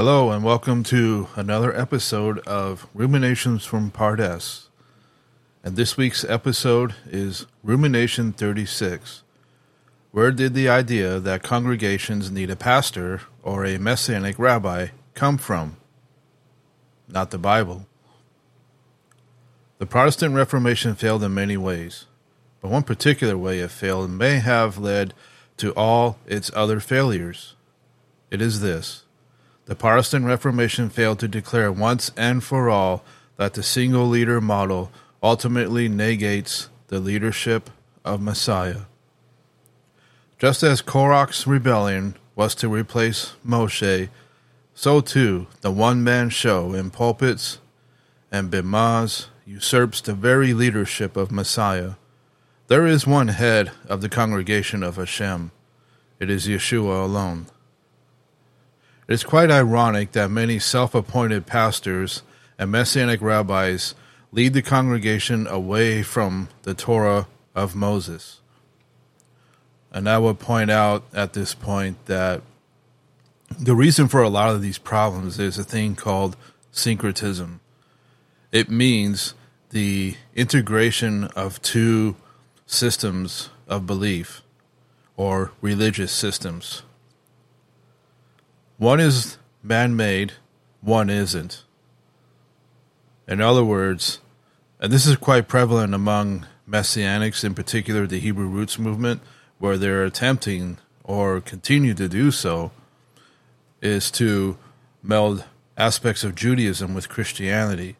[0.00, 4.68] Hello, and welcome to another episode of Ruminations from Part S.
[5.64, 9.24] And this week's episode is Rumination 36.
[10.12, 15.78] Where did the idea that congregations need a pastor or a messianic rabbi come from?
[17.08, 17.88] Not the Bible.
[19.78, 22.06] The Protestant Reformation failed in many ways,
[22.60, 25.12] but one particular way it failed may have led
[25.56, 27.56] to all its other failures.
[28.30, 29.02] It is this
[29.68, 33.04] the Protestant Reformation failed to declare once and for all
[33.36, 34.90] that the single leader model
[35.22, 37.68] ultimately negates the leadership
[38.02, 38.82] of Messiah.
[40.38, 44.08] Just as Korach's rebellion was to replace Moshe,
[44.72, 47.58] so too the one man show in pulpits
[48.32, 51.92] and bimahs usurps the very leadership of Messiah.
[52.68, 55.50] There is one head of the congregation of Hashem.
[56.18, 57.48] It is Yeshua alone.
[59.08, 62.22] It is quite ironic that many self appointed pastors
[62.58, 63.94] and messianic rabbis
[64.32, 68.40] lead the congregation away from the Torah of Moses.
[69.90, 72.42] And I would point out at this point that
[73.58, 76.36] the reason for a lot of these problems is a thing called
[76.70, 77.60] syncretism.
[78.52, 79.32] It means
[79.70, 82.16] the integration of two
[82.66, 84.42] systems of belief
[85.16, 86.82] or religious systems.
[88.78, 90.34] One is man made,
[90.80, 91.64] one isn't.
[93.26, 94.20] In other words,
[94.80, 99.20] and this is quite prevalent among Messianics, in particular the Hebrew Roots movement,
[99.58, 102.70] where they're attempting or continue to do so,
[103.82, 104.56] is to
[105.02, 105.44] meld
[105.76, 107.96] aspects of Judaism with Christianity.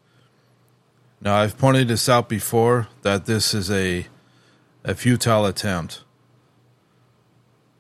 [1.20, 4.06] Now, I've pointed this out before that this is a,
[4.84, 6.04] a futile attempt.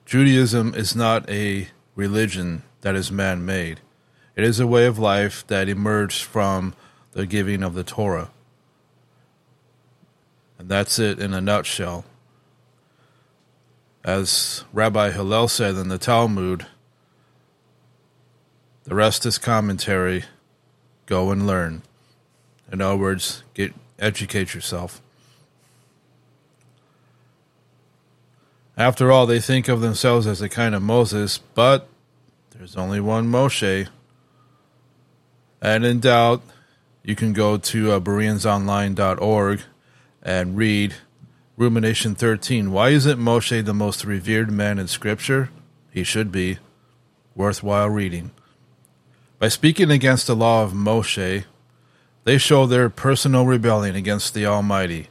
[0.04, 3.80] Judaism is not a religion that is man made,
[4.36, 6.74] it is a way of life that emerged from
[7.12, 8.30] the giving of the Torah.
[10.58, 12.04] And that's it in a nutshell.
[14.04, 16.66] As Rabbi Hillel said in the Talmud,
[18.84, 20.24] the rest is commentary.
[21.06, 21.82] Go and learn.
[22.72, 25.02] In other words, get educate yourself.
[28.76, 31.88] After all, they think of themselves as a kind of Moses, but
[32.58, 33.86] there's only one Moshe.
[35.62, 36.42] And in doubt,
[37.04, 39.60] you can go to uh, Bereansonline.org
[40.22, 40.94] and read
[41.56, 42.72] Rumination 13.
[42.72, 45.50] Why isn't Moshe the most revered man in Scripture?
[45.92, 46.58] He should be.
[47.36, 48.32] Worthwhile reading.
[49.38, 51.44] By speaking against the law of Moshe,
[52.24, 55.08] they show their personal rebellion against the Almighty.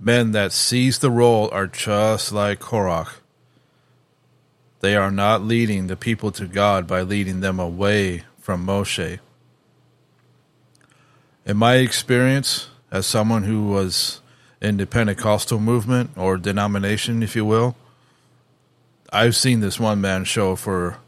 [0.00, 3.16] Men that seize the role are just like Korach.
[4.80, 9.18] They are not leading the people to God by leading them away from Moshe.
[11.44, 14.20] In my experience, as someone who was
[14.60, 17.76] in the Pentecostal movement or denomination, if you will,
[19.12, 20.98] I've seen this one man show for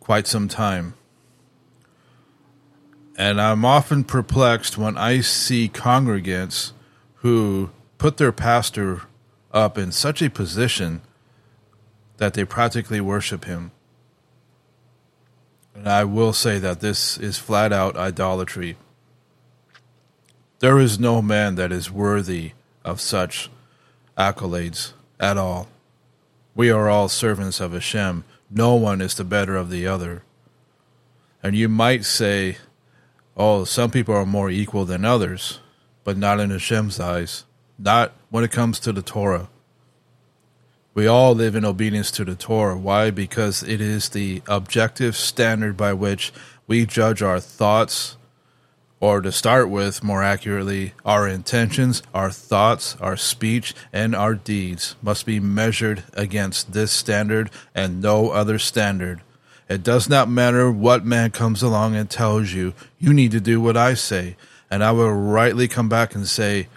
[0.00, 0.94] quite some time.
[3.16, 6.72] And I'm often perplexed when I see congregants
[7.16, 9.02] who put their pastor
[9.52, 11.00] up in such a position
[12.16, 13.72] that they practically worship him.
[15.74, 18.76] And I will say that this is flat out idolatry.
[20.60, 22.52] There is no man that is worthy
[22.84, 23.50] of such
[24.16, 25.68] accolades at all.
[26.54, 28.24] We are all servants of Hashem.
[28.48, 30.22] No one is the better of the other.
[31.42, 32.58] And you might say
[33.36, 35.60] oh, some people are more equal than others,
[36.04, 37.44] but not in Hashem's eyes,
[37.78, 39.48] not when it comes to the Torah.
[40.94, 42.78] We all live in obedience to the Torah.
[42.78, 43.10] Why?
[43.10, 46.32] Because it is the objective standard by which
[46.68, 48.16] we judge our thoughts,
[49.00, 54.94] or to start with, more accurately, our intentions, our thoughts, our speech, and our deeds
[55.02, 59.20] must be measured against this standard and no other standard.
[59.68, 63.60] It does not matter what man comes along and tells you, you need to do
[63.60, 64.36] what I say.
[64.70, 66.68] And I will rightly come back and say,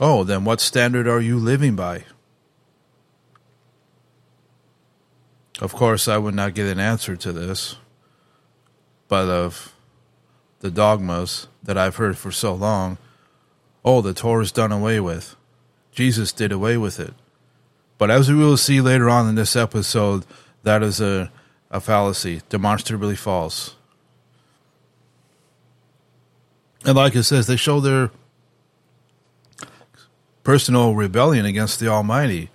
[0.00, 2.04] oh, then what standard are you living by?
[5.60, 7.76] Of course, I would not get an answer to this,
[9.08, 9.74] but of
[10.60, 12.98] the dogmas that I've heard for so long,
[13.84, 15.36] oh, the Torah is done away with.
[15.92, 17.14] Jesus did away with it.
[17.98, 20.26] But as we will see later on in this episode,
[20.62, 21.30] that is a
[21.70, 23.74] a fallacy, demonstrably false.
[26.84, 28.10] And like it says, they show their
[30.44, 32.50] personal rebellion against the Almighty.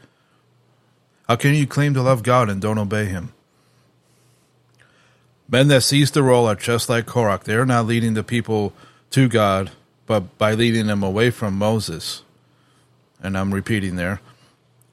[1.31, 3.31] How can you claim to love God and don't obey Him?
[5.47, 7.45] Men that seize the role are just like Korach.
[7.45, 8.73] They're not leading the people
[9.11, 9.71] to God,
[10.05, 12.23] but by leading them away from Moses.
[13.23, 14.19] And I'm repeating there.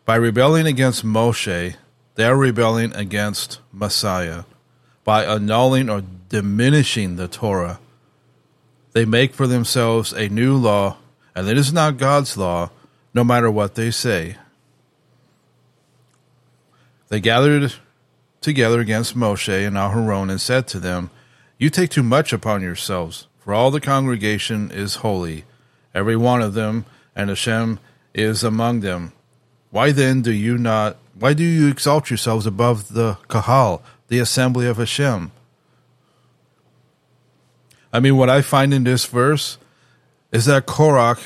[0.04, 1.74] By rebelling against Moshe,
[2.14, 4.44] they are rebelling against Messiah.
[5.02, 7.80] By annulling or diminishing the Torah,
[8.92, 10.98] they make for themselves a new law,
[11.34, 12.70] and it is not God's law,
[13.12, 14.36] no matter what they say.
[17.08, 17.74] They gathered
[18.40, 21.10] together against Moshe and Aharon and said to them,
[21.58, 25.44] You take too much upon yourselves, for all the congregation is holy,
[25.94, 26.84] every one of them,
[27.16, 27.80] and Hashem
[28.14, 29.12] is among them.
[29.70, 34.68] Why then do you not why do you exalt yourselves above the Kahal, the assembly
[34.68, 35.32] of Hashem?
[37.92, 39.58] I mean, what I find in this verse
[40.30, 41.20] is that Korach,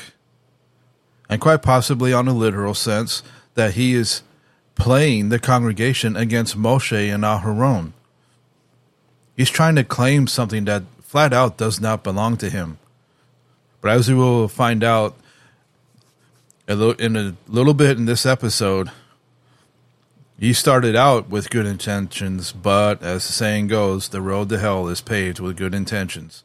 [1.29, 3.21] and quite possibly on a literal sense,
[3.53, 4.23] that he is
[4.75, 7.93] playing the congregation against Moshe and Aharon.
[9.35, 12.77] He's trying to claim something that flat out does not belong to him.
[13.81, 15.15] But as we will find out
[16.67, 18.89] in a little bit in this episode,
[20.39, 24.87] he started out with good intentions, but as the saying goes, the road to hell
[24.87, 26.43] is paved with good intentions.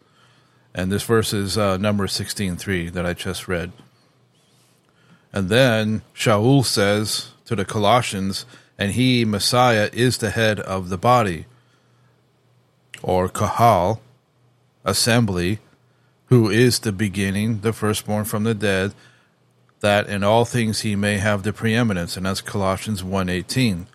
[0.75, 3.73] And this verse is uh, number 16.3 that I just read.
[5.33, 8.45] And then Shaul says to the Colossians,
[8.77, 11.47] and he, Messiah, is the head of the body,
[13.03, 14.03] or Kahal,
[14.85, 15.59] assembly,
[16.27, 18.93] who is the beginning, the firstborn from the dead,
[19.81, 23.87] that in all things he may have the preeminence, and that's Colossians 1.18.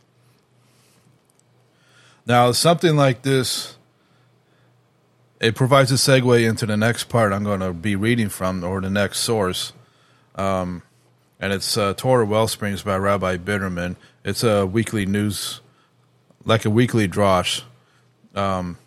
[2.26, 3.78] Now, something like this,
[5.40, 8.82] it provides a segue into the next part I'm going to be reading from, or
[8.82, 9.74] the next source.
[10.34, 10.82] Um,
[11.44, 13.98] and it's uh, Torah Wellsprings by Rabbi Biderman.
[14.24, 15.60] It's a weekly news,
[16.46, 17.64] like a weekly drosh,
[18.34, 18.78] um,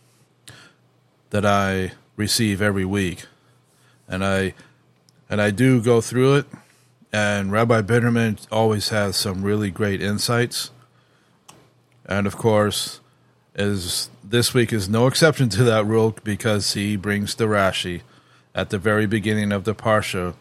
[1.31, 3.27] that I receive every week,
[4.09, 4.55] and I
[5.29, 6.47] and I do go through it
[7.13, 10.71] and Rabbi Biderman always has some really great insights.
[12.05, 13.01] And of course,
[13.55, 18.03] is this week is no exception to that rule because he brings the Rashi
[18.55, 20.35] at the very beginning of the parsha.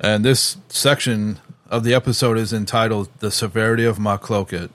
[0.00, 1.38] And this section
[1.68, 4.70] of the episode is entitled "The Severity of Machloket."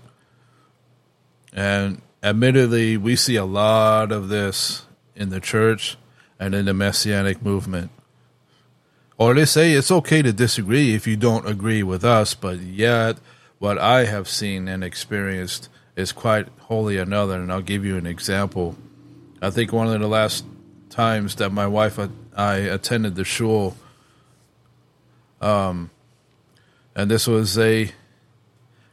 [1.51, 4.85] And admittedly, we see a lot of this
[5.15, 5.97] in the church
[6.39, 7.89] and in the messianic movement
[9.17, 13.17] or they say it's okay to disagree if you don't agree with us, but yet
[13.59, 17.35] what I have seen and experienced is quite wholly another.
[17.35, 18.75] And I'll give you an example.
[19.41, 20.45] I think one of the last
[20.89, 23.77] times that my wife and I attended the shul,
[25.41, 25.89] um,
[26.95, 27.91] and this was a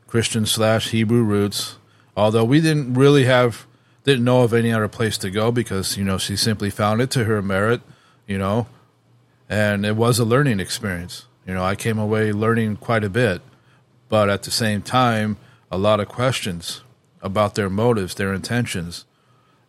[0.06, 1.76] Christian slash Hebrew roots,
[2.16, 3.66] although we didn't really have
[4.04, 7.10] didn't know of any other place to go because you know she simply found it
[7.12, 7.80] to her merit,
[8.26, 8.66] you know,
[9.48, 11.26] and it was a learning experience.
[11.46, 13.42] You know, I came away learning quite a bit,
[14.08, 15.36] but at the same time,
[15.70, 16.82] a lot of questions
[17.20, 19.04] about their motives, their intentions.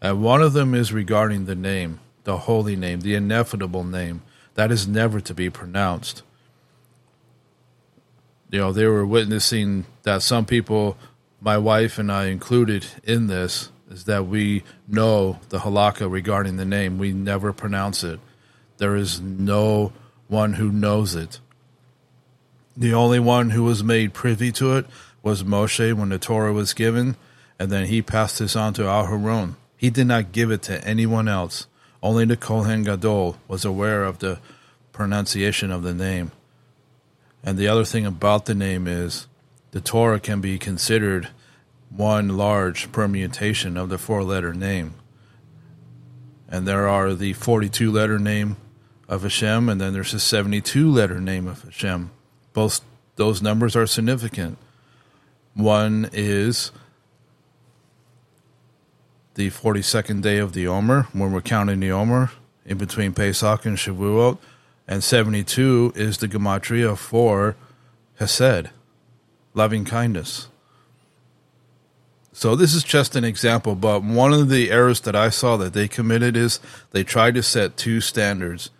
[0.02, 4.22] And one of them is regarding the name, the holy name, the ineffable name
[4.56, 6.24] that is never to be pronounced.
[8.54, 10.96] You know, they were witnessing that some people,
[11.42, 16.64] my wife and I included in this, is that we know the halakha regarding the
[16.64, 17.00] name.
[17.00, 18.20] We never pronounce it.
[18.78, 19.92] There is no
[20.28, 21.40] one who knows it.
[22.78, 24.86] The only one who was made privy to it
[25.24, 27.16] was Moshe when the Torah was given,
[27.58, 29.56] and then he passed this on to Aharon.
[29.78, 31.66] He did not give it to anyone else.
[32.04, 34.38] Only the Kohen Gadol was aware of the
[34.92, 36.32] pronunciation of the name.
[37.44, 39.28] And the other thing about the name is
[39.72, 41.30] the Torah can be considered
[41.90, 44.96] one large permutation of the four letter name.
[46.48, 48.58] And there are the 42 letter name
[49.10, 52.12] of Hashem, and then there's the 72 letter name of Hashem.
[52.54, 52.82] Both
[53.16, 54.58] those numbers are significant.
[55.54, 56.72] One is
[59.36, 62.32] the 42nd day of the Omer, when we're counting the Omer
[62.66, 64.38] in between Pesach and Shavuot,
[64.88, 67.56] and 72 is the Gematria for
[68.20, 68.70] Hesed,
[69.54, 70.48] loving kindness.
[72.32, 75.74] So this is just an example, but one of the errors that I saw that
[75.74, 76.60] they committed is
[76.92, 78.72] they tried to set two standards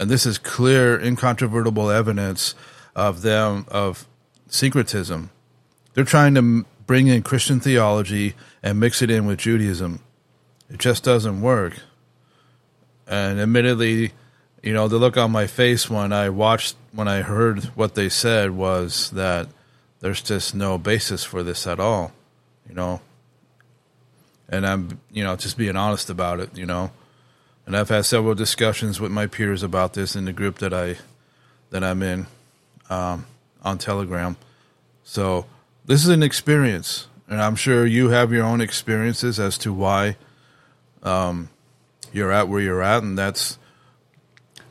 [0.00, 2.54] and this is clear, incontrovertible evidence
[2.96, 4.08] of them of
[4.48, 5.28] syncretism.
[5.92, 10.00] They're trying to bring in Christian theology and mix it in with Judaism.
[10.70, 11.80] It just doesn't work.
[13.06, 14.12] And admittedly,
[14.62, 18.08] you know, the look on my face when I watched, when I heard what they
[18.08, 19.48] said was that
[20.00, 22.12] there's just no basis for this at all,
[22.68, 23.00] you know.
[24.50, 26.56] and I'm you know just being honest about it.
[26.58, 26.90] You know,
[27.66, 30.96] and I've had several discussions with my peers about this in the group that I
[31.70, 32.26] that I'm in
[32.90, 33.26] um,
[33.62, 34.36] on Telegram.
[35.04, 35.46] So
[35.86, 40.16] this is an experience, and I'm sure you have your own experiences as to why
[41.02, 41.48] um,
[42.12, 43.56] you're at where you're at, and that's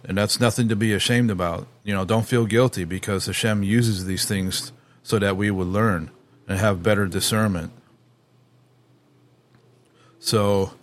[0.03, 1.68] and that's nothing to be ashamed about.
[1.84, 4.72] You know, don't feel guilty because Hashem uses these things
[5.03, 6.12] so that we would learn
[6.48, 7.72] and have better discernment.
[10.20, 10.74] So,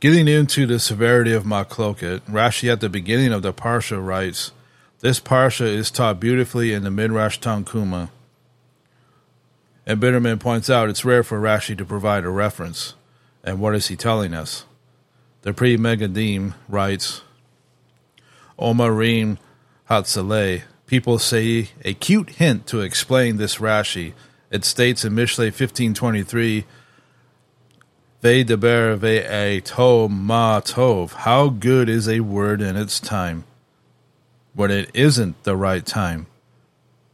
[0.00, 4.52] getting into the severity of Machloket, Rashi at the beginning of the Parsha writes,
[5.00, 8.10] This Parsha is taught beautifully in the Midrash Tanhuma.
[9.86, 12.94] And Biderman points out it's rare for Rashi to provide a reference.
[13.44, 14.64] And what is he telling us?
[15.42, 17.20] The Pri Megadim writes,
[18.58, 19.38] Omarim
[19.90, 20.62] Hatzalah.
[20.86, 24.12] People say a cute hint to explain this Rashi.
[24.50, 26.64] It states in Mishlei 1523,
[28.22, 31.12] Ve'deber ve'e tov ma tov.
[31.12, 33.44] How good is a word in its time?
[34.54, 36.26] When it isn't the right time,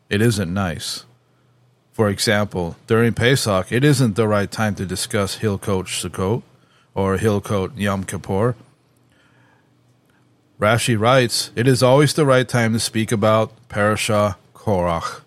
[0.08, 1.04] it isn't nice.
[1.92, 6.42] For example, during Pesach, it isn't the right time to discuss Hilkot Sukkot
[6.94, 8.54] or Hilkot Yom Kippur.
[10.60, 15.22] Rashi writes, It is always the right time to speak about Parashah Korach.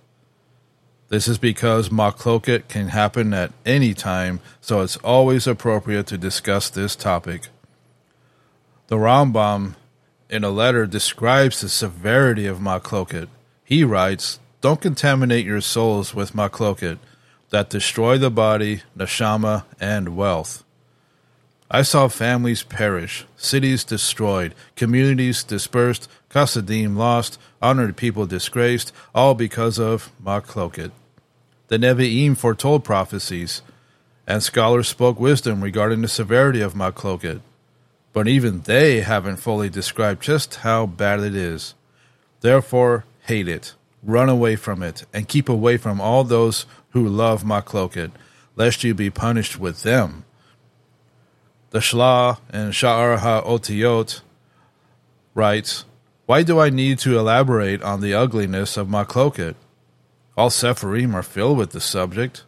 [1.09, 6.69] This is because Machloket can happen at any time, so it's always appropriate to discuss
[6.69, 7.47] this topic.
[8.87, 9.73] The Rambam,
[10.29, 13.27] in a letter, describes the severity of Machloket.
[13.63, 16.99] He writes, Don't contaminate your souls with Machloket
[17.49, 20.63] that destroy the body, neshama, and wealth.
[21.71, 29.79] I saw families perish, cities destroyed, communities dispersed, Chassidim lost, honored people disgraced, all because
[29.79, 30.91] of Machloket.
[31.69, 33.61] The Nevi'im foretold prophecies,
[34.27, 37.41] and scholars spoke wisdom regarding the severity of Machloket.
[38.11, 41.73] But even they haven't fully described just how bad it is.
[42.41, 47.43] Therefore, hate it, run away from it, and keep away from all those who love
[47.43, 48.11] Machloket,
[48.55, 50.25] lest you be punished with them
[51.73, 54.21] the Shla and Sha'ar HaOtiyot
[55.33, 55.85] writes,
[56.27, 59.55] Why do I need to elaborate on the ugliness of Machloket?
[60.37, 62.43] All Sepharim are filled with the subject.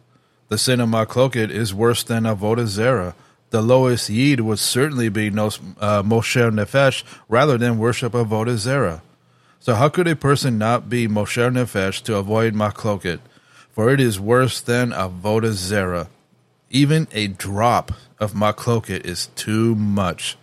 [0.46, 3.14] The sin of Machloket is worse than Avodah Zera.
[3.50, 9.00] The lowest yid would certainly be nos, uh, Mosher Nefesh rather than worship Avodah Zera.
[9.58, 13.18] So how could a person not be Mosher Nefesh to avoid Machloket?
[13.72, 16.06] For it is worse than Avodah Zera.
[16.70, 20.36] Even a drop of Machloket is too much.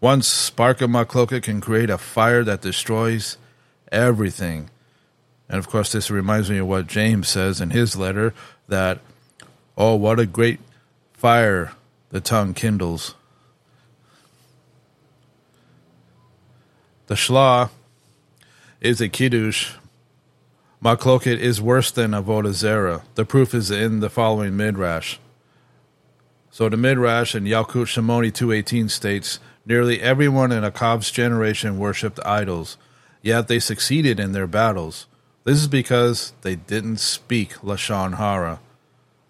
[0.00, 3.38] One spark of Machloket can create a fire that destroys
[3.90, 4.70] everything.
[5.48, 8.34] And of course, this reminds me of what James says in his letter
[8.68, 9.00] that,
[9.76, 10.60] oh, what a great
[11.12, 11.72] fire
[12.10, 13.14] the tongue kindles.
[17.06, 17.70] The Shla
[18.80, 19.72] is a Kiddush.
[20.82, 23.02] Machloket is worse than Avodah Zera.
[23.14, 25.16] The proof is in the following Midrash.
[26.54, 32.76] So the Midrash and Yalkut Shimoni 218 states, Nearly everyone in Akav's generation worshipped idols,
[33.22, 35.08] yet they succeeded in their battles.
[35.42, 38.60] This is because they didn't speak Lashon Hara.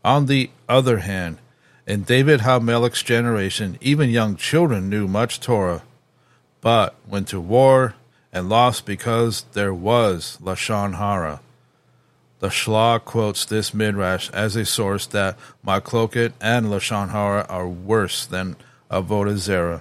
[0.05, 1.39] On the other hand,
[1.87, 5.83] in David HaMelech's generation, even young children knew much Torah,
[6.61, 7.95] but went to war
[8.35, 11.41] and lost because there was Lashon Hara.
[12.45, 18.27] The Shla quotes this midrash as a source that Machloket and Lashon Hara are worse
[18.27, 18.57] than
[18.91, 19.81] Avodah Zera.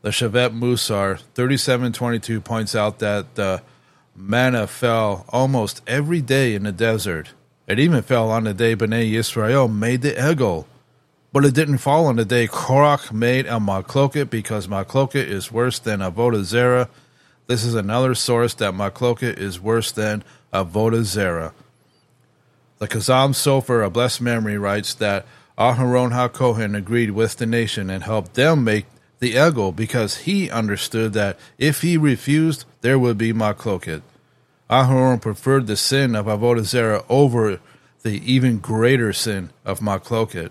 [0.00, 3.60] The Shevet Musar 3722 points out that the
[4.16, 7.34] manna fell almost every day in the desert.
[7.66, 10.64] It even fell on the day Bnei Yisrael made the Egel.
[11.30, 15.78] But it didn't fall on the day Korach made a Machloket because Machloket is worse
[15.78, 16.88] than Avodah Zera.
[17.48, 21.52] This is another source that Machloket is worse than Avodah Zera.
[22.78, 25.24] The Chasam Sofer, a blessed memory, writes that
[25.56, 28.86] Aharon HaKohen agreed with the nation and helped them make
[29.20, 34.02] the Egel because he understood that if he refused, there would be Machloket.
[34.68, 37.60] Aharon preferred the sin of Avodah Zera over
[38.02, 40.50] the even greater sin of Machloket.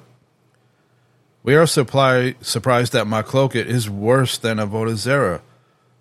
[1.43, 5.41] We are supply, surprised that Machloket is worse than Avodah Zera,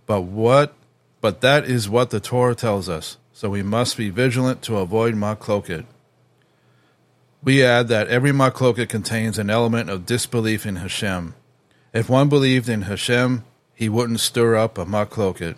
[0.07, 0.75] but what?
[1.21, 5.15] But that is what the Torah tells us so we must be vigilant to avoid
[5.15, 5.87] machloket.
[7.43, 11.35] We add that every machloket contains an element of disbelief in Hashem.
[11.95, 13.45] If one believed in Hashem,
[13.75, 15.55] he wouldn't stir up a machloket.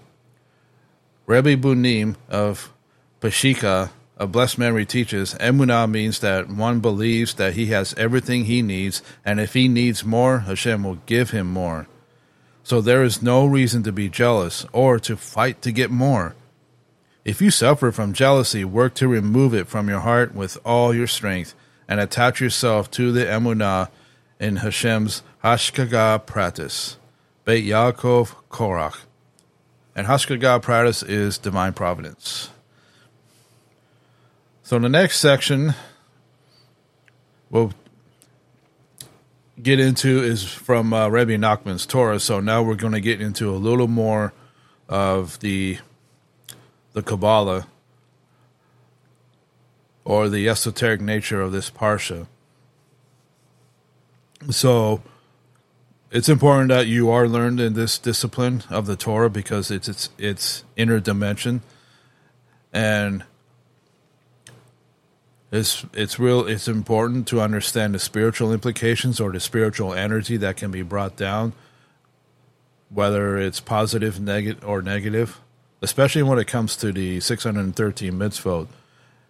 [1.27, 2.73] Rebbe Bunim of
[3.21, 8.63] Peshischa, a blessed memory teaches, emunah means that one believes that he has everything he
[8.63, 11.89] needs, and if he needs more, Hashem will give him more.
[12.63, 16.37] So there is no reason to be jealous or to fight to get more.
[17.25, 21.07] If you suffer from jealousy, work to remove it from your heart with all your
[21.07, 21.55] strength,
[21.87, 23.91] and attach yourself to the emunah
[24.41, 26.97] in Hashem's Hashgacha Pratis,
[27.45, 29.01] Beit Yaakov Korach.
[29.95, 32.51] And Hashgacha Pratis is divine providence.
[34.63, 35.75] So in the next section,
[37.51, 37.73] we'll
[39.63, 42.19] get into is from uh, Rabbi Nachman's Torah.
[42.19, 44.33] So now we're going to get into a little more
[44.89, 45.79] of the
[46.93, 47.67] the Kabbalah
[50.05, 52.27] or the esoteric nature of this parsha.
[54.51, 55.03] So
[56.11, 60.11] it's important that you are learned in this discipline of the Torah because it's its
[60.19, 61.63] its inner dimension,
[62.73, 63.25] and
[65.53, 66.47] it's it's real.
[66.47, 71.17] It's important to understand the spiritual implications or the spiritual energy that can be brought
[71.17, 71.53] down,
[72.91, 75.42] whether it's positive, negative, or negative,
[75.83, 78.69] especially when it comes to the 613 mitzvot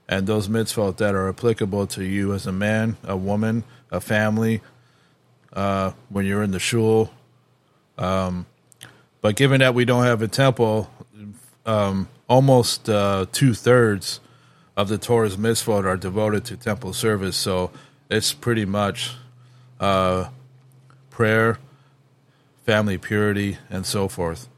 [0.08, 4.60] and those mitzvot that are applicable to you as a man, a woman, a family,
[5.54, 7.10] uh, when you're in the shul.
[7.96, 8.46] Um,
[9.22, 10.90] but given that we don't have a temple,
[11.64, 14.20] um, almost uh, two thirds
[14.76, 17.36] of the Torah's mitzvot are devoted to temple service.
[17.36, 17.70] So
[18.10, 19.12] it's pretty much
[19.80, 20.28] uh,
[21.08, 21.58] prayer,
[22.66, 24.48] family purity, and so forth.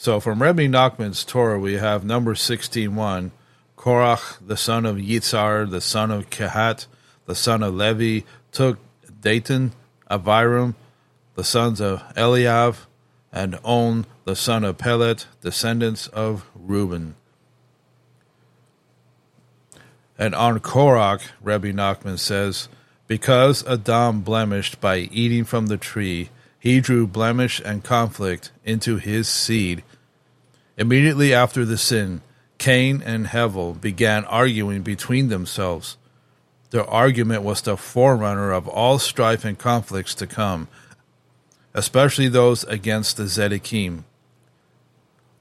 [0.00, 3.32] So from Rebbe Nachman's Torah, we have number 16.1,
[3.76, 6.86] Korach, the son of Yitzhar, the son of Kehat,
[7.26, 8.78] the son of Levi, took
[9.20, 9.72] Datan,
[10.08, 10.76] Aviram,
[11.34, 12.86] the sons of Eliav,
[13.32, 17.16] and On, the son of Pelet, descendants of Reuben.
[20.16, 22.68] And on Korach, Rebbe Nachman says,
[23.08, 29.28] because Adam blemished by eating from the tree, he drew blemish and conflict into his
[29.28, 29.82] seed.
[30.76, 32.20] Immediately after the sin,
[32.58, 35.96] Cain and Hevel began arguing between themselves.
[36.70, 40.68] Their argument was the forerunner of all strife and conflicts to come,
[41.72, 44.04] especially those against the Zedekim.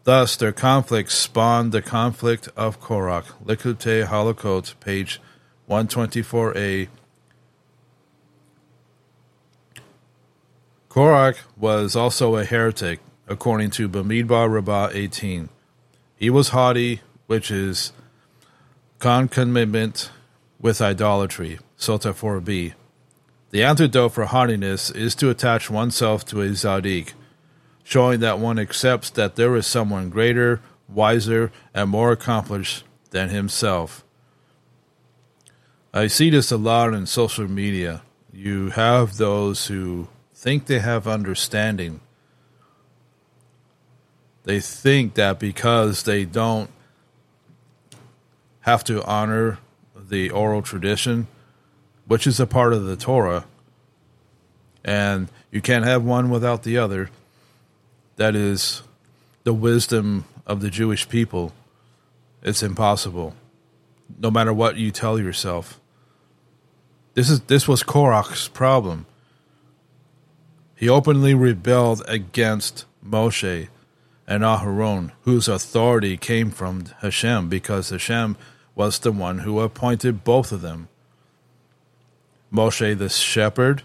[0.04, 3.26] Thus, their conflict spawned the conflict of Korach.
[3.44, 5.20] Likutei Halakot, page
[5.70, 6.88] 124a.
[10.98, 15.48] Korach was also a heretic, according to Bamidbar Rabbah 18.
[16.16, 17.94] He was haughty, which is
[18.98, 20.10] concomitant
[20.60, 22.74] with idolatry, Sota 4b.
[23.52, 27.14] The antidote for haughtiness is to attach oneself to a Zadik,
[27.84, 34.04] showing that one accepts that there is someone greater, wiser, and more accomplished than himself.
[35.94, 38.02] I see this a lot in social media.
[38.34, 40.08] You have those who
[40.38, 42.00] think they have understanding.
[44.44, 46.70] They think that because they don't
[48.62, 49.58] have to honor
[49.96, 51.28] the oral tradition,
[52.06, 53.46] which is a part of the Torah,
[54.86, 57.10] and you can't have one without the other.
[58.18, 58.84] That is
[59.44, 61.52] the wisdom of the Jewish people.
[62.44, 63.34] It's impossible,
[64.20, 65.80] no matter what you tell yourself.
[67.16, 69.08] This is this was Korach's problem.
[70.78, 73.68] He openly rebelled against Moshe
[74.28, 78.38] and Aharon, whose authority came from Hashem, because Hashem
[78.76, 80.88] was the one who appointed both of them.
[82.54, 83.82] Moshe the shepherd,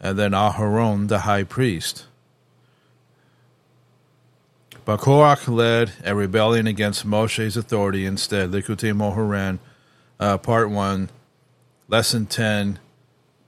[0.00, 2.06] and then Aharon the high priest.
[4.86, 8.50] But Korach led a rebellion against Moshe's authority instead.
[8.50, 9.58] Likutei Moharan,
[10.18, 11.10] uh, Part 1,
[11.88, 12.78] Lesson 10,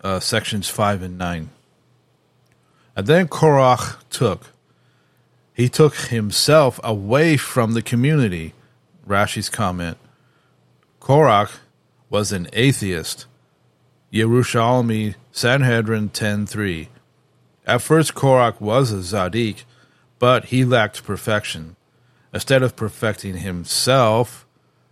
[0.03, 1.51] uh, Sections 5 and 9.
[2.95, 4.53] And then Korach took.
[5.53, 8.55] He took himself away from the community
[9.07, 9.97] Rashi's comment.
[11.01, 11.59] Korach
[12.11, 13.27] was an atheist.
[14.13, 16.89] Yerushalmi Sanhedrin 10.3.
[17.67, 19.65] At first, Korach was a Zadik,
[20.19, 21.77] but he lacked perfection.
[22.33, 24.47] Instead of perfecting himself,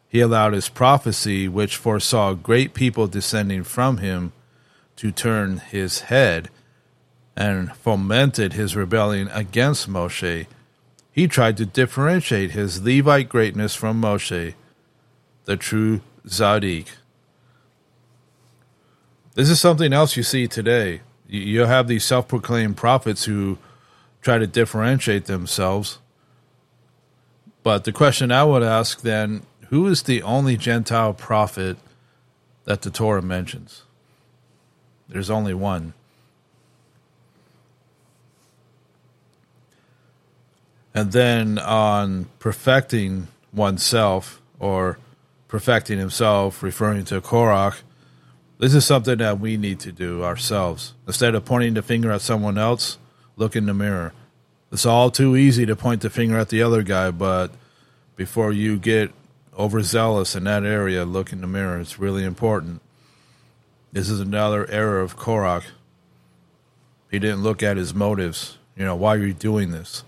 [0.09, 4.33] he allowed his prophecy, which foresaw great people descending from him,
[5.05, 6.49] to turn his head
[7.37, 10.47] and fomented his rebellion against Moshe
[11.15, 14.55] he tried to differentiate his Levite greatness from Moshe,
[15.45, 16.89] the true Zadik.
[19.35, 21.03] This is something else you see today.
[21.29, 23.59] You have these self proclaimed prophets who
[24.23, 25.99] try to differentiate themselves.
[27.63, 31.77] But the question I would ask then who is the only Gentile prophet
[32.65, 33.85] that the Torah mentions?
[35.09, 35.93] There's only one.
[40.95, 44.99] And then on perfecting oneself or
[45.49, 47.81] perfecting himself, referring to Korach,
[48.59, 50.95] this is something that we need to do ourselves.
[51.07, 52.99] Instead of pointing the finger at someone else,
[53.37, 54.13] look in the mirror.
[54.71, 57.51] It's all too easy to point the finger at the other guy, but
[58.17, 59.13] before you get
[59.59, 61.81] overzealous in that area, look in the mirror.
[61.81, 62.81] It's really important.
[63.95, 65.67] This is another error of Korach.
[67.13, 68.59] He didn't look at his motives.
[68.77, 70.03] You know, why are you doing this?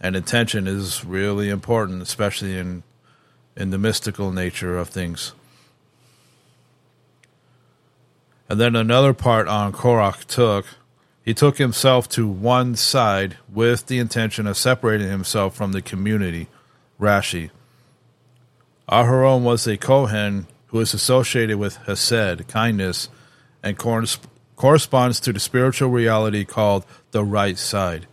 [0.00, 2.82] And intention is really important, especially in
[3.56, 5.34] in the mystical nature of things.
[8.48, 10.66] And then another part on Korach took,
[11.24, 16.48] he took himself to one side with the intention of separating himself from the community.
[17.00, 17.50] Rashi.
[18.88, 23.08] Aharon was a Kohen who is associated with Hesed, kindness,
[23.62, 28.06] and corresponds to the spiritual reality called the right side.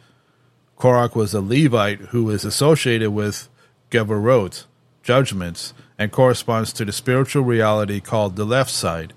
[0.78, 3.48] Korach was a Levite who is associated with
[3.91, 4.65] Gevurot,
[5.04, 9.13] judgments, and corresponds to the spiritual reality called the left side.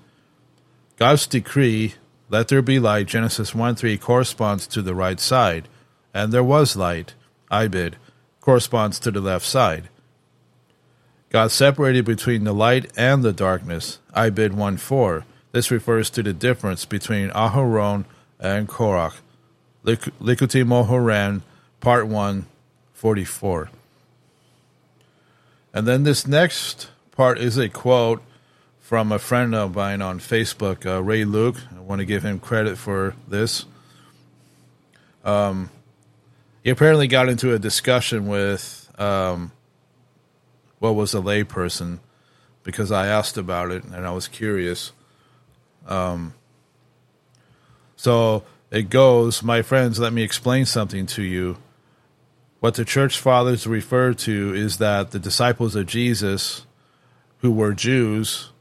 [0.97, 1.95] God's decree,
[2.29, 5.67] let there be light, Genesis 1 3, corresponds to the right side,
[6.13, 7.15] and there was light,
[7.51, 7.95] Ibid,
[8.41, 9.89] corresponds to the left side.
[11.29, 15.25] God separated between the light and the darkness, Ibid 1 4.
[15.51, 18.05] This refers to the difference between Aharon
[18.39, 19.15] and Korach.
[19.85, 21.41] Likutei Moharan,
[21.79, 22.45] Part 1,
[22.93, 23.69] 44.
[25.73, 28.21] And then this next part is a quote
[28.79, 31.57] from a friend of mine on Facebook, uh, Ray Luke.
[31.75, 33.65] I want to give him credit for this.
[35.23, 35.69] Um,
[36.63, 39.51] he apparently got into a discussion with um,
[40.79, 41.99] what was a layperson
[42.63, 44.91] because I asked about it and I was curious.
[45.87, 46.33] Um,
[47.95, 51.57] so it goes, my friends, let me explain something to you.
[52.59, 56.65] What the church fathers refer to is that the disciples of Jesus,
[57.39, 58.51] who were Jews,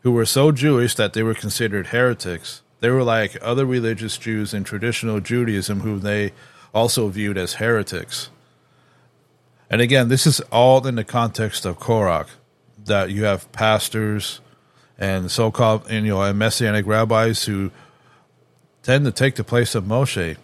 [0.00, 4.54] who were so Jewish that they were considered heretics, they were like other religious Jews
[4.54, 6.32] in traditional Judaism, who they
[6.74, 8.30] also viewed as heretics.
[9.70, 12.26] And again, this is all in the context of Korach,
[12.84, 14.40] that you have pastors
[14.98, 17.70] and so-called and, you know and messianic rabbis who
[18.82, 20.36] tend to take the place of Moshe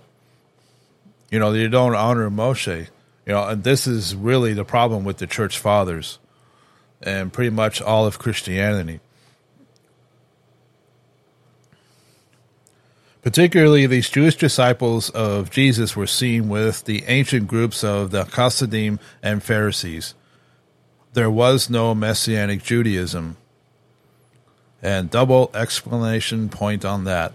[1.31, 2.89] you know, they don't honor Moshe.
[3.27, 6.19] You know, and this is really the problem with the church fathers
[7.03, 9.01] and pretty much all of Christianity.
[13.27, 19.01] Particularly, these Jewish disciples of Jesus were seen with the ancient groups of the Hasidim
[19.21, 20.15] and Pharisees.
[21.12, 23.37] There was no Messianic Judaism.
[24.81, 27.33] And double explanation point on that.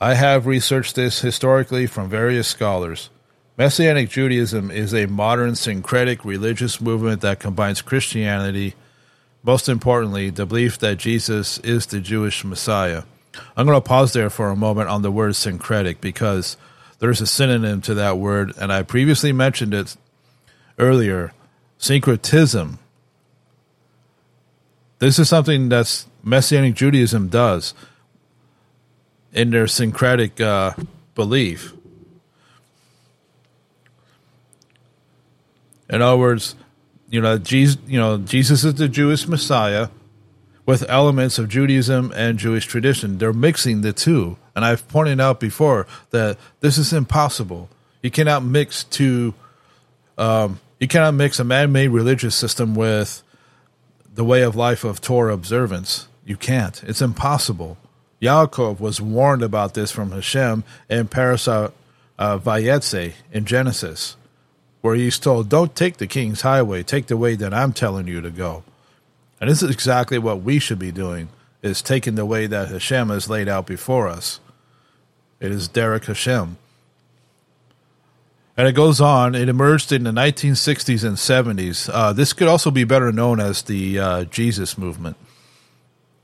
[0.00, 3.10] I have researched this historically from various scholars.
[3.58, 8.76] Messianic Judaism is a modern syncretic religious movement that combines Christianity,
[9.42, 13.02] most importantly, the belief that Jesus is the Jewish Messiah.
[13.56, 16.56] I'm going to pause there for a moment on the word syncretic because
[16.98, 19.96] there's a synonym to that word, and I previously mentioned it
[20.78, 21.32] earlier
[21.78, 22.78] syncretism.
[24.98, 27.74] This is something that Messianic Judaism does
[29.32, 30.74] in their syncretic uh,
[31.14, 31.72] belief.
[35.90, 36.54] In other words,
[37.10, 39.88] you know, Jesus, you know, Jesus is the Jewish Messiah
[40.64, 43.18] with elements of Judaism and Jewish tradition.
[43.18, 44.36] They're mixing the two.
[44.54, 47.68] And I've pointed out before that this is impossible.
[48.02, 49.34] You cannot mix two,
[50.18, 53.22] um, you cannot mix a man made religious system with
[54.14, 56.08] the way of life of Torah observance.
[56.24, 56.82] You can't.
[56.84, 57.76] It's impossible.
[58.20, 61.72] Yaakov was warned about this from Hashem in Parashat
[62.18, 64.16] uh, Vayetze in Genesis
[64.82, 68.20] where he's told, Don't take the king's highway, take the way that I'm telling you
[68.20, 68.64] to go.
[69.42, 71.28] And this is exactly what we should be doing,
[71.62, 74.38] is taking the way that Hashem has laid out before us.
[75.40, 76.58] It is Derek Hashem.
[78.56, 79.34] And it goes on.
[79.34, 81.90] It emerged in the 1960s and 70s.
[81.92, 85.16] Uh, this could also be better known as the uh, Jesus movement.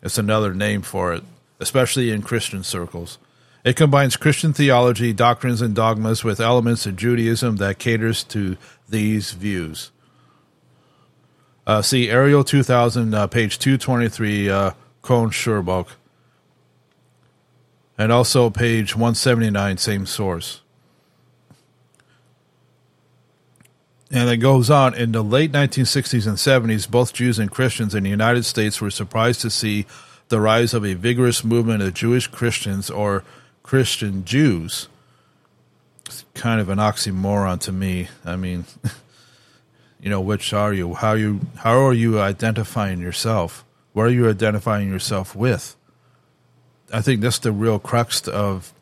[0.01, 1.25] It's another name for it,
[1.59, 3.19] especially in Christian circles.
[3.65, 8.57] It combines Christian theology, doctrines, and dogmas with elements of Judaism that caters to
[8.89, 9.91] these views.
[11.69, 14.71] Uh, see Ariel 2000, uh, page 223, uh,
[15.03, 15.89] Sherbock.
[17.99, 20.63] And also page 179, same source.
[24.11, 28.05] And it goes on in the late 1960s and 70s, both Jews and Christians in
[28.05, 29.85] the United States were surprised to see
[30.29, 33.25] the rise of a vigorous movement of Jewish Christians or
[33.63, 34.89] Christian Jews.
[36.07, 38.09] It's kind of an oxymoron to me.
[38.25, 38.65] I mean,
[40.01, 40.95] you know, which are you?
[40.95, 43.65] How you how are you identifying yourself?
[43.93, 45.77] What are you identifying yourself with?
[46.93, 48.73] I think that's the real crux of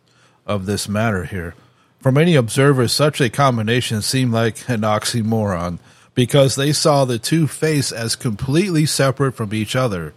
[0.47, 1.55] of this matter here.
[2.01, 5.79] For many observers, such a combination seemed like an oxymoron
[6.15, 10.15] because they saw the two faiths as completely separate from each other.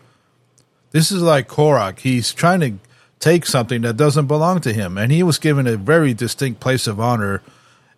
[0.91, 1.99] This is like Korach.
[1.99, 2.73] He's trying to
[3.19, 6.88] take something that doesn't belong to him, and he was given a very distinct place
[6.88, 7.41] of honor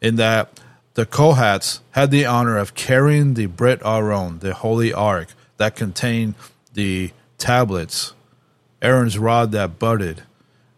[0.02, 0.60] in that
[0.94, 6.36] the Kohats had the honor of carrying the Brit Aron, the holy ark that contained
[6.74, 8.14] the tablets,
[8.82, 10.24] Aaron's rod that budded,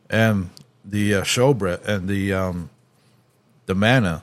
[0.10, 0.50] and
[0.86, 2.70] the uh, showbread and the um,
[3.66, 4.22] the manna.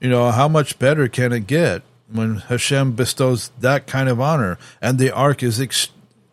[0.00, 4.58] You know how much better can it get when Hashem bestows that kind of honor,
[4.80, 5.90] and the ark is ex-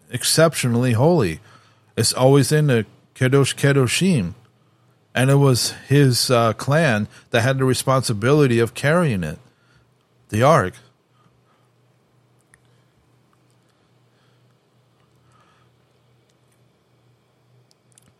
[0.09, 1.39] exceptionally holy.
[1.95, 4.33] It's always in the Kedosh Kedoshim
[5.17, 9.39] and it was his uh, clan that had the responsibility of carrying it,
[10.29, 10.75] the ark.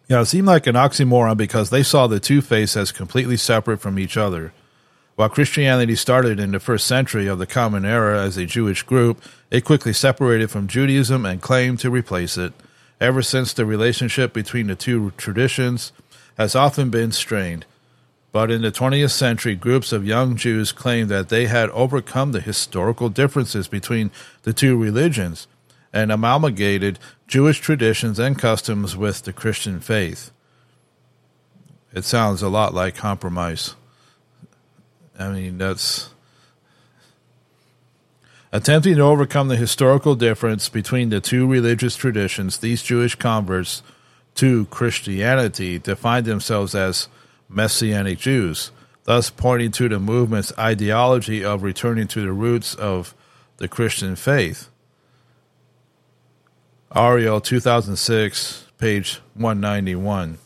[0.08, 3.80] Yeah, it seemed like an oxymoron because they saw the two faiths as completely separate
[3.80, 4.52] from each other.
[5.16, 9.22] While Christianity started in the first century of the Common Era as a Jewish group,
[9.52, 12.54] it quickly separated from Judaism and claimed to replace it.
[13.00, 15.92] Ever since the relationship between the two traditions
[16.38, 17.66] has often been strained.
[18.32, 22.42] But in the 20th century, groups of young Jews claimed that they had overcome the
[22.42, 24.12] historical differences between
[24.44, 25.48] the two religions
[25.92, 30.32] and amalgamated Jewish traditions and customs with the Christian faith.
[31.94, 33.76] It sounds a lot like compromise.
[35.18, 36.12] I mean, that's
[38.52, 42.60] attempting to overcome the historical difference between the two religious traditions.
[42.60, 43.82] These Jewish converts
[44.38, 47.08] to Christianity defined themselves as
[47.50, 48.72] Messianic Jews,
[49.04, 53.14] thus pointing to the movement's ideology of returning to the roots of
[53.58, 54.70] the Christian faith.
[56.96, 60.38] Ariel 2006, page 191.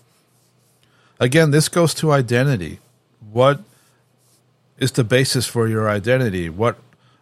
[1.19, 2.80] Again, this goes to identity.
[3.32, 3.62] What
[4.77, 6.49] is the basis for your identity?
[6.49, 6.77] What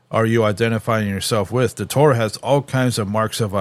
[0.09, 1.75] are you identifying yourself with?
[1.75, 3.53] The Torah has all kinds of marks of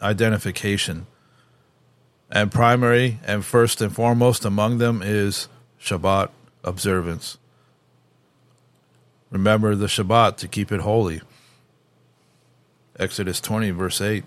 [0.00, 1.06] identification.
[2.34, 6.30] And primary and first and foremost among them is Shabbat
[6.64, 7.36] observance.
[9.30, 11.20] Remember the Shabbat to keep it holy.
[12.98, 14.24] Exodus 20, verse 8.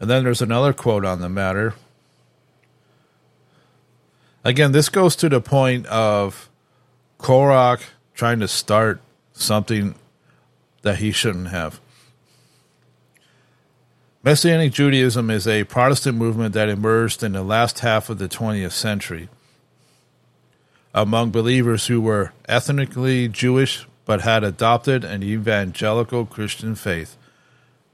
[0.00, 1.74] And then there's another quote on the matter.
[4.44, 6.48] Again, this goes to the point of
[7.18, 7.82] Korach
[8.14, 9.00] trying to start
[9.32, 9.96] something
[10.82, 11.80] that he shouldn't have.
[14.28, 18.72] Messianic Judaism is a Protestant movement that emerged in the last half of the 20th
[18.72, 19.30] century
[20.92, 27.16] among believers who were ethnically Jewish but had adopted an evangelical Christian faith.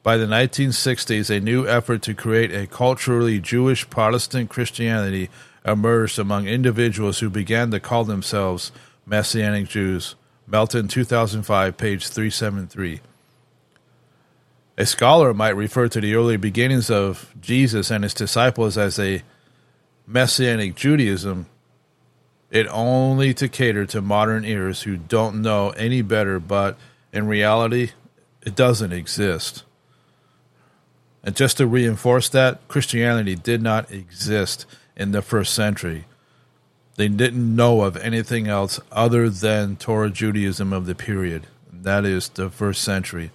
[0.03, 5.31] By the 1960s, a new effort to create a culturally Jewish Protestant Christianity
[5.64, 8.73] emerged among individuals who began to call themselves
[9.07, 10.16] Messianic Jews.
[10.49, 13.03] Melton, 2005, page 373.
[14.77, 19.23] A scholar might refer to the early beginnings of Jesus and his disciples as a
[20.07, 21.47] messianic Judaism,
[22.51, 26.77] it only to cater to modern ears who don't know any better, but
[27.13, 27.91] in reality,
[28.43, 29.63] it doesn't exist.
[31.23, 36.05] And just to reinforce that, Christianity did not exist in the first century.
[36.97, 41.47] They didn't know of anything else other than Torah Judaism of the period.
[41.73, 43.31] That is the first century.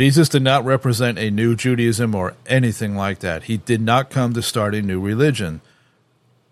[0.00, 3.42] Jesus did not represent a new Judaism or anything like that.
[3.42, 5.60] He did not come to start a new religion.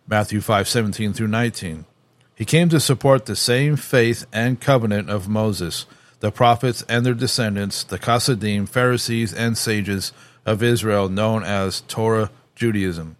[0.06, 1.86] Matthew 5:17 through 19.
[2.34, 5.86] He came to support the same faith and covenant of Moses,
[6.20, 10.12] the prophets and their descendants, the Chassidim, Pharisees, and sages
[10.44, 13.16] of Israel known as Torah Judaism.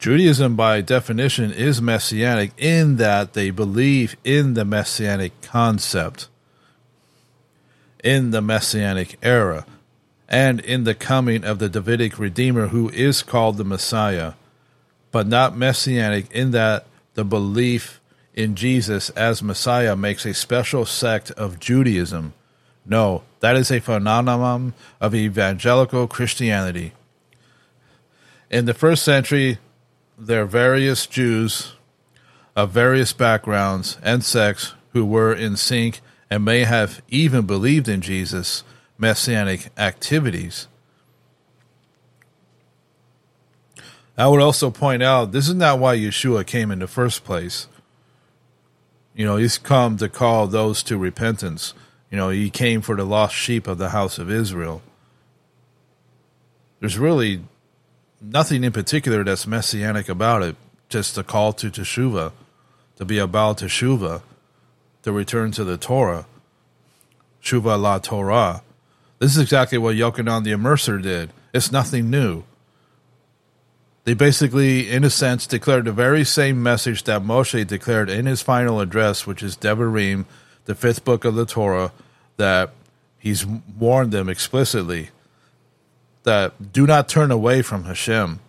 [0.00, 6.26] Judaism, by definition, is messianic in that they believe in the messianic concept
[8.02, 9.66] in the Messianic era
[10.28, 14.34] and in the coming of the Davidic Redeemer who is called the Messiah,
[15.10, 18.00] but not Messianic in that the belief
[18.34, 22.32] in Jesus as Messiah makes a special sect of Judaism.
[22.86, 26.92] No, that is a phenomenon of evangelical Christianity.
[28.50, 29.58] In the first century,
[30.18, 31.74] there were various Jews
[32.56, 38.00] of various backgrounds and sects who were in sync and may have even believed in
[38.00, 38.62] Jesus'
[38.96, 40.68] messianic activities.
[44.16, 47.66] I would also point out this is not why Yeshua came in the first place.
[49.14, 51.74] You know, he's come to call those to repentance.
[52.10, 54.82] You know, he came for the lost sheep of the house of Israel.
[56.80, 57.42] There's really
[58.20, 60.56] nothing in particular that's messianic about it,
[60.88, 62.32] just a call to Teshuvah,
[62.96, 64.22] to be about teshuva,
[65.02, 66.26] to return to the Torah.
[67.42, 68.62] Shuva la Torah.
[69.18, 71.30] This is exactly what Yochanan the Immerser did.
[71.52, 72.44] It's nothing new.
[74.04, 78.40] They basically, in a sense, declared the very same message that Moshe declared in his
[78.40, 80.24] final address, which is Devarim,
[80.64, 81.92] the fifth book of the Torah,
[82.36, 82.70] that
[83.18, 85.10] he's warned them explicitly
[86.22, 88.40] that do not turn away from Hashem.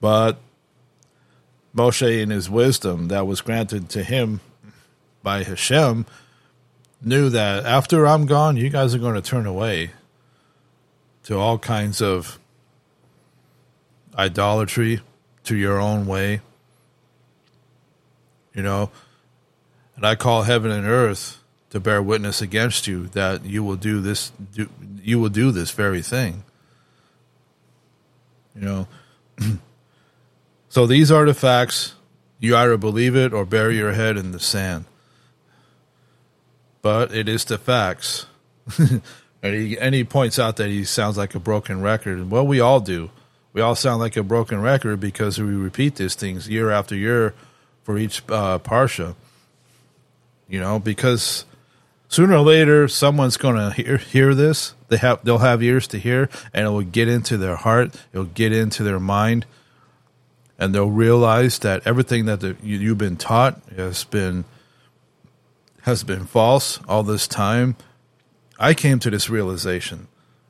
[0.00, 0.38] But
[1.78, 4.40] Moshe, in his wisdom that was granted to him
[5.22, 6.06] by Hashem,
[7.00, 9.92] knew that after I'm gone, you guys are going to turn away
[11.22, 12.40] to all kinds of
[14.16, 15.00] idolatry,
[15.44, 16.40] to your own way.
[18.52, 18.90] You know,
[19.94, 21.38] and I call heaven and earth
[21.70, 24.68] to bear witness against you that you will do this do,
[25.00, 26.42] you will do this very thing.
[28.56, 28.88] You know.
[30.78, 31.96] so these artifacts.
[32.38, 34.84] You either believe it or bury your head in the sand.
[36.82, 38.26] But it is the facts.
[38.78, 39.02] and,
[39.42, 42.30] he, and he points out that he sounds like a broken record.
[42.30, 43.10] Well, we all do.
[43.52, 47.34] We all sound like a broken record because we repeat these things year after year
[47.82, 49.16] for each uh, parsha.
[50.48, 51.44] You know, because
[52.06, 54.74] sooner or later someone's going to hear hear this.
[54.90, 58.00] They have they'll have ears to hear, and it will get into their heart.
[58.12, 59.44] It'll get into their mind,
[60.58, 64.44] and they'll realize that everything that the, you, you've been taught has been
[65.82, 67.76] has been false all this time.
[68.58, 70.08] I came to this realization,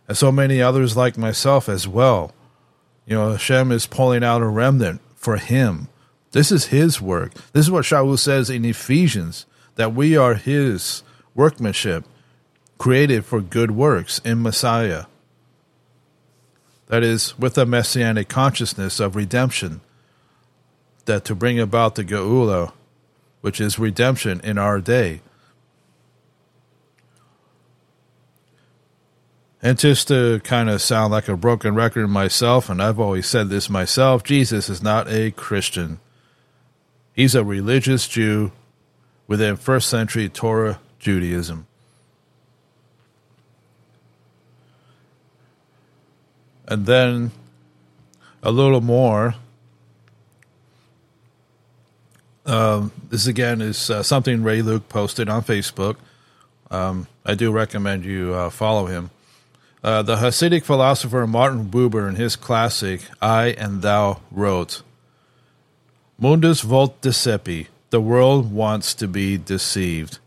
[0.08, 2.32] and so many others like myself as well.
[3.06, 5.88] You know, Hashem is pulling out a remnant for Him.
[6.32, 7.34] This is His work.
[7.52, 11.02] This is what Shaul says in Ephesians that we are His
[11.34, 12.04] workmanship,
[12.78, 15.04] created for good works in Messiah.
[16.86, 19.82] That is, with a messianic consciousness of redemption,
[21.08, 22.72] that to bring about the Geula,
[23.40, 25.20] which is redemption in our day.
[29.60, 33.48] And just to kind of sound like a broken record myself, and I've always said
[33.48, 35.98] this myself Jesus is not a Christian.
[37.12, 38.52] He's a religious Jew
[39.26, 41.66] within first century Torah Judaism.
[46.68, 47.32] And then
[48.42, 49.34] a little more.
[52.48, 55.96] Um, this again is uh, something Ray Luke posted on Facebook.
[56.70, 59.10] Um, I do recommend you uh, follow him.
[59.84, 64.82] Uh, the Hasidic philosopher Martin Buber, in his classic I and Thou, wrote
[66.18, 70.18] Mundus vult decipi, the world wants to be deceived.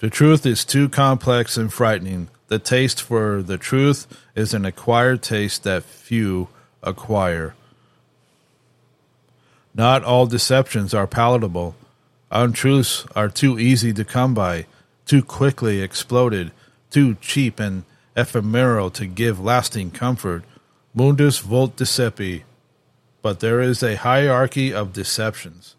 [0.00, 2.28] The truth is too complex and frightening.
[2.48, 6.48] The taste for the truth is an acquired taste that few
[6.82, 7.54] acquire.
[9.74, 11.76] Not all deceptions are palatable.
[12.30, 14.66] Untruths are too easy to come by,
[15.06, 16.52] too quickly exploded,
[16.90, 17.84] too cheap and
[18.16, 20.44] ephemeral to give lasting comfort.
[20.94, 22.42] Mundus vult decipi.
[23.22, 25.76] But there is a hierarchy of deceptions.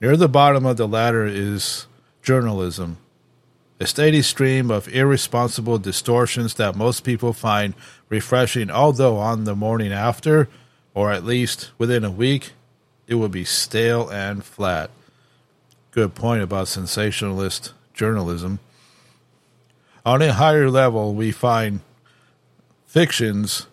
[0.00, 1.86] Near the bottom of the ladder is
[2.22, 2.98] journalism
[3.80, 7.74] a steady stream of irresponsible distortions that most people find
[8.08, 10.48] refreshing, although on the morning after,
[10.94, 12.52] or at least within a week,
[13.06, 14.90] it will be stale and flat.
[15.90, 18.58] Good point about sensationalist journalism.
[20.04, 21.80] On a higher level, we find
[22.86, 23.66] fictions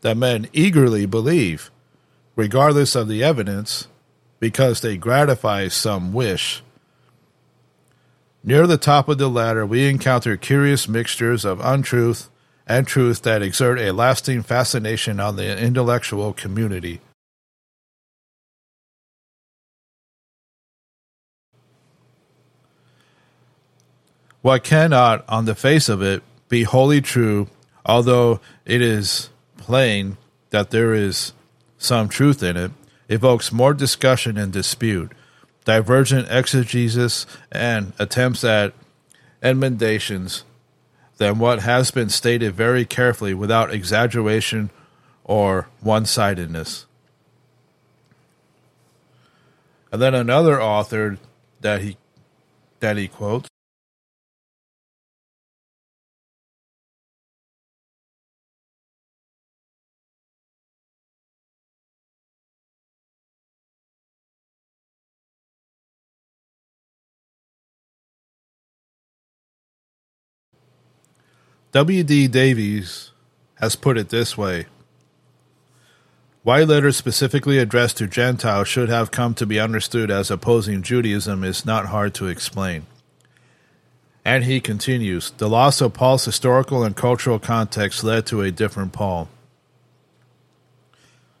[0.00, 1.70] that men eagerly believe,
[2.34, 3.88] regardless of the evidence,
[4.38, 6.62] because they gratify some wish
[8.48, 12.30] Near the top of the ladder, we encounter curious mixtures of untruth
[12.64, 17.00] and truth that exert a lasting fascination on the intellectual community.
[24.46, 27.48] What cannot, on the face of it, be wholly true,
[27.84, 30.18] although it is plain
[30.50, 31.32] that there is
[31.78, 32.70] some truth in it,
[33.08, 35.10] evokes more discussion and dispute
[35.64, 38.72] divergent exegesis, and attempts at
[39.42, 40.44] emendations
[41.16, 44.70] than what has been stated very carefully without exaggeration
[45.24, 46.86] or one sidedness.
[49.90, 51.18] And then another author
[51.62, 51.96] that he
[52.78, 53.48] that he quotes
[71.72, 72.28] W.D.
[72.28, 73.10] Davies
[73.56, 74.66] has put it this way
[76.42, 81.42] Why letters specifically addressed to Gentiles should have come to be understood as opposing Judaism
[81.44, 82.86] is not hard to explain.
[84.24, 88.92] And he continues The loss of Paul's historical and cultural context led to a different
[88.92, 89.28] Paul.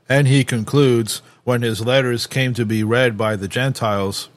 [0.08, 4.28] And he concludes when his letters came to be read by the Gentiles,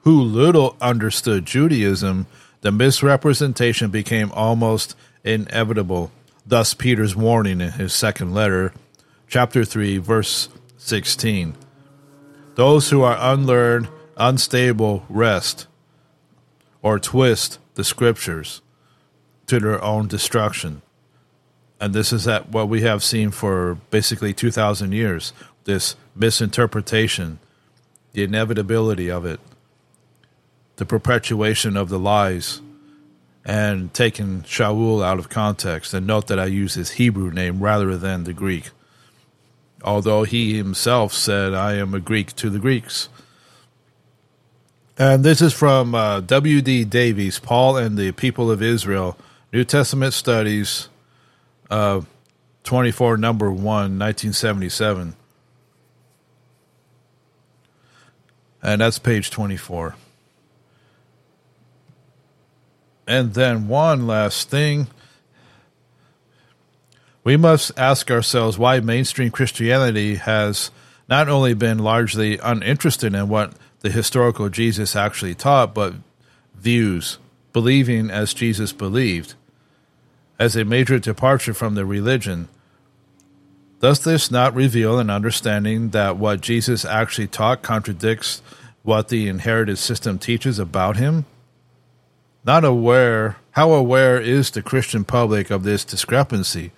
[0.00, 2.26] who little understood Judaism,
[2.60, 6.10] the misrepresentation became almost inevitable.
[6.46, 8.72] Thus, Peter's warning in his second letter,
[9.28, 10.48] chapter 3, verse
[10.78, 11.54] 16.
[12.54, 15.66] Those who are unlearned, unstable, wrest
[16.82, 18.62] or twist the scriptures
[19.46, 20.82] to their own destruction.
[21.80, 25.32] And this is at what we have seen for basically 2,000 years
[25.64, 27.38] this misinterpretation,
[28.12, 29.38] the inevitability of it,
[30.76, 32.62] the perpetuation of the lies
[33.48, 35.94] and taken Shaul out of context.
[35.94, 38.70] And note that I use his Hebrew name rather than the Greek.
[39.82, 43.08] Although he himself said, I am a Greek to the Greeks.
[44.98, 46.84] And this is from uh, W.D.
[46.84, 49.16] Davies, Paul and the People of Israel,
[49.50, 50.90] New Testament Studies,
[51.70, 52.02] uh,
[52.64, 55.14] 24, number 1, 1977.
[58.62, 59.94] And that's page 24.
[63.08, 64.86] And then one last thing.
[67.24, 70.70] We must ask ourselves why mainstream Christianity has
[71.08, 75.94] not only been largely uninterested in what the historical Jesus actually taught, but
[76.54, 77.18] views,
[77.54, 79.34] believing as Jesus believed,
[80.38, 82.48] as a major departure from the religion.
[83.80, 88.42] Does this not reveal an understanding that what Jesus actually taught contradicts
[88.82, 91.24] what the inherited system teaches about him?
[92.44, 96.72] Not aware, how aware is the Christian public of this discrepancy?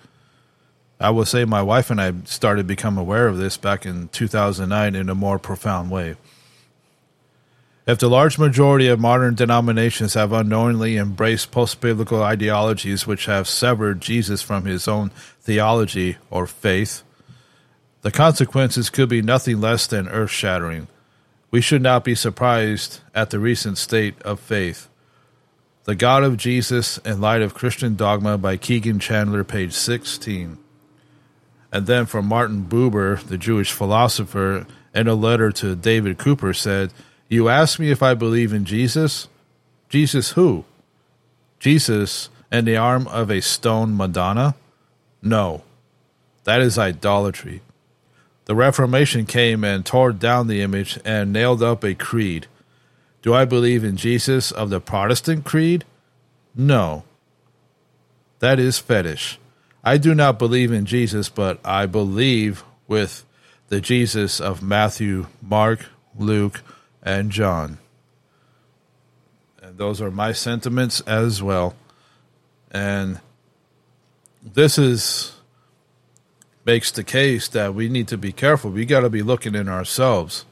[0.99, 4.95] I will say my wife and I started become aware of this back in 2009
[4.95, 6.15] in a more profound way.
[7.87, 13.47] If the large majority of modern denominations have unknowingly embraced post biblical ideologies which have
[13.47, 15.09] severed Jesus from his own
[15.41, 17.01] theology or faith,
[18.03, 20.87] the consequences could be nothing less than earth shattering.
[21.49, 24.87] We should not be surprised at the recent state of faith.
[25.91, 30.57] The God of Jesus in Light of Christian Dogma by Keegan Chandler, page 16.
[31.69, 34.65] And then from Martin Buber, the Jewish philosopher,
[34.95, 36.93] in a letter to David Cooper said,
[37.27, 39.27] You ask me if I believe in Jesus?
[39.89, 40.63] Jesus who?
[41.59, 44.55] Jesus in the arm of a stone Madonna?
[45.21, 45.61] No.
[46.45, 47.63] That is idolatry.
[48.45, 52.47] The Reformation came and tore down the image and nailed up a creed.
[53.21, 55.85] Do I believe in Jesus of the Protestant creed?
[56.55, 57.03] No.
[58.39, 59.39] That is fetish.
[59.83, 63.25] I do not believe in Jesus, but I believe with
[63.69, 65.85] the Jesus of Matthew, Mark,
[66.17, 66.61] Luke,
[67.01, 67.77] and John.
[69.61, 71.75] And those are my sentiments as well.
[72.71, 73.21] And
[74.41, 75.35] this is
[76.65, 78.71] makes the case that we need to be careful.
[78.71, 80.45] We got to be looking in ourselves.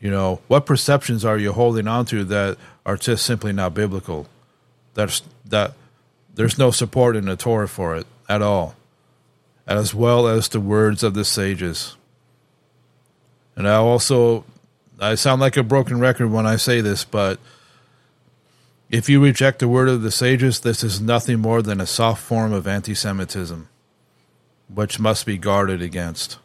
[0.00, 4.28] You know, what perceptions are you holding on to that are just simply not biblical?
[4.94, 5.72] That's that
[6.34, 8.74] there's no support in the Torah for it at all,
[9.66, 11.96] as well as the words of the sages.
[13.56, 14.44] And I also
[15.00, 17.38] I sound like a broken record when I say this, but
[18.90, 22.22] if you reject the word of the sages, this is nothing more than a soft
[22.22, 23.68] form of anti Semitism,
[24.72, 26.38] which must be guarded against.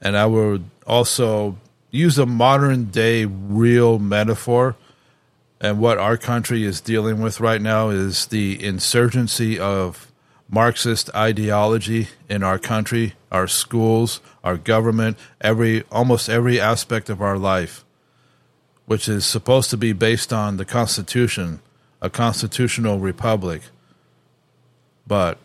[0.00, 1.58] And I would also
[1.96, 4.76] use a modern day real metaphor.
[5.60, 10.12] And what our country is dealing with right now is the insurgency of
[10.48, 17.36] Marxist ideology in our country, our schools, our government, every almost every aspect of our
[17.36, 17.84] life,
[18.84, 21.60] which is supposed to be based on the Constitution,
[22.00, 23.62] a constitutional republic.
[25.06, 25.38] But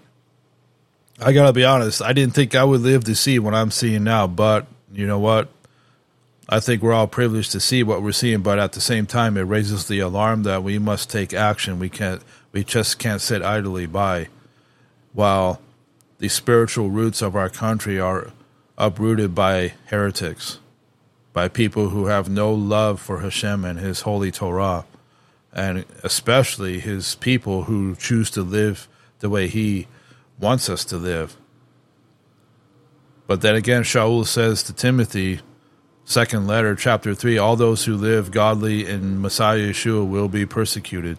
[1.20, 4.04] I gotta be honest, I didn't think I would live to see what I'm seeing
[4.04, 5.50] now, but you know what?
[6.54, 9.38] I think we're all privileged to see what we're seeing, but at the same time,
[9.38, 11.80] it raises the alarm that we must take action.
[11.80, 12.22] We can't,
[12.52, 14.28] we just can't sit idly by
[15.14, 15.62] while
[16.18, 18.34] the spiritual roots of our country are
[18.78, 20.60] uprooted by heretics,
[21.32, 24.84] by people who have no love for Hashem and His holy Torah,
[25.54, 28.90] and especially His people who choose to live
[29.20, 29.88] the way He
[30.38, 31.38] wants us to live.
[33.26, 35.40] But then again, Shaul says to Timothy,
[36.12, 41.18] second letter, chapter 3 all those who live godly in Messiah Yeshua will be persecuted.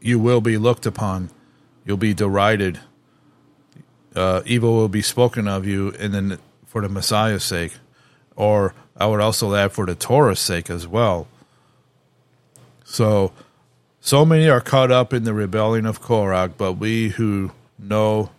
[0.00, 1.30] You will be looked upon.
[1.84, 2.80] You'll be derided.
[4.16, 7.74] Uh, evil will be spoken of you and then for the Messiah's sake.
[8.34, 11.28] Or I would also add for the Torah's sake as well.
[12.84, 13.32] So,
[14.00, 18.30] so many are caught up in the rebellion of Korach, but we who know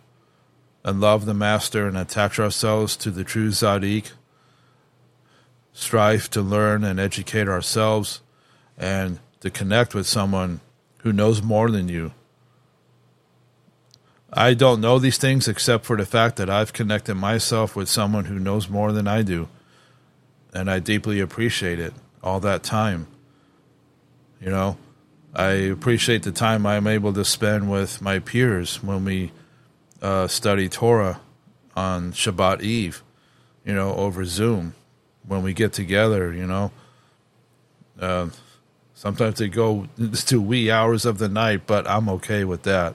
[0.84, 4.10] and love the Master and attach ourselves to the true Zadik
[5.72, 8.20] strive to learn and educate ourselves
[8.76, 10.60] and to connect with someone
[10.98, 12.12] who knows more than you.
[14.32, 18.26] I don't know these things except for the fact that I've connected myself with someone
[18.26, 19.48] who knows more than I do.
[20.54, 21.92] And I deeply appreciate it
[22.22, 23.06] all that time.
[24.40, 24.76] You know,
[25.34, 29.32] I appreciate the time I'm able to spend with my peers when we
[30.00, 31.20] uh, study Torah
[31.76, 33.02] on Shabbat Eve,
[33.64, 34.74] you know, over Zoom
[35.26, 36.70] when we get together, you know.
[37.98, 38.28] Uh,
[38.94, 39.86] sometimes they go
[40.26, 42.94] to wee hours of the night, but I'm okay with that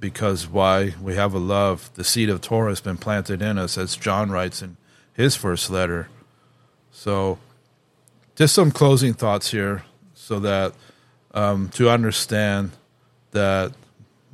[0.00, 0.94] because why?
[1.02, 1.90] We have a love.
[1.94, 4.76] The seed of Torah has been planted in us, as John writes in
[5.12, 6.08] his first letter.
[6.90, 7.38] So,
[8.36, 9.84] just some closing thoughts here
[10.14, 10.72] so that
[11.32, 12.72] um, to understand
[13.32, 13.72] that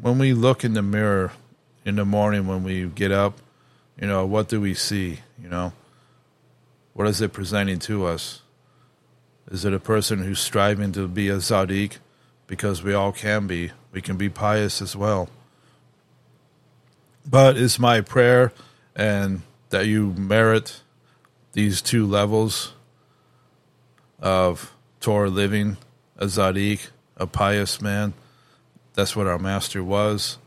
[0.01, 1.33] when we look in the mirror
[1.85, 3.39] in the morning when we get up,
[4.01, 5.21] you know, what do we see?
[5.43, 5.73] You know,
[6.95, 8.41] what is it presenting to us?
[9.51, 11.99] Is it a person who's striving to be a Zadik?
[12.47, 13.73] Because we all can be.
[13.93, 15.29] We can be pious as well.
[17.29, 18.53] But it's my prayer
[18.95, 20.83] and that you merit
[21.53, 22.75] these two levels
[24.21, 25.77] of Torah living,
[26.17, 28.15] a Zadik, a pious man.
[28.95, 30.39] That's what our master was.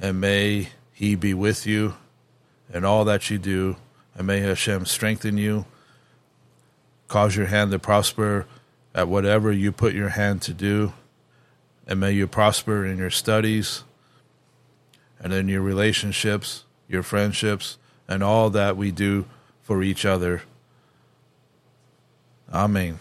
[0.00, 1.94] And may he be with you
[2.72, 3.76] in all that you do
[4.20, 5.64] and may Hashem strengthen you,
[7.08, 8.46] cause your hand to prosper
[8.94, 10.92] at whatever you put your hand to do,
[11.86, 13.82] and may you prosper in your studies
[15.18, 19.24] and in your relationships, your friendships, and all that we do
[19.62, 20.42] for each other.
[22.52, 22.98] Amen.